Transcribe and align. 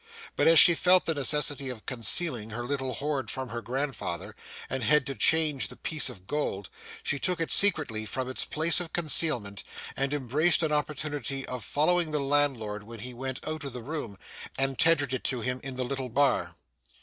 But 0.35 0.47
as 0.47 0.57
she 0.57 0.73
felt 0.73 1.05
the 1.05 1.13
necessity 1.13 1.69
of 1.69 1.85
concealing 1.85 2.49
her 2.49 2.63
little 2.63 2.95
hoard 2.95 3.29
from 3.29 3.49
her 3.49 3.61
grandfather, 3.61 4.35
and 4.67 4.81
had 4.83 5.05
to 5.05 5.13
change 5.13 5.67
the 5.67 5.75
piece 5.77 6.09
of 6.09 6.25
gold, 6.25 6.71
she 7.03 7.19
took 7.19 7.39
it 7.39 7.51
secretly 7.51 8.07
from 8.07 8.27
its 8.27 8.43
place 8.43 8.79
of 8.79 8.93
concealment, 8.93 9.63
and 9.95 10.11
embraced 10.11 10.63
an 10.63 10.71
opportunity 10.71 11.45
of 11.45 11.63
following 11.63 12.09
the 12.09 12.19
landlord 12.19 12.81
when 12.81 13.01
he 13.01 13.13
went 13.13 13.47
out 13.47 13.63
of 13.63 13.73
the 13.73 13.83
room, 13.83 14.17
and 14.57 14.79
tendered 14.79 15.13
it 15.13 15.23
to 15.25 15.41
him 15.41 15.61
in 15.63 15.75
the 15.75 15.83
little 15.85 16.09
bar. 16.09 16.55